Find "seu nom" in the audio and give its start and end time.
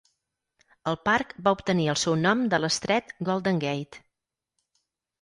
2.05-2.43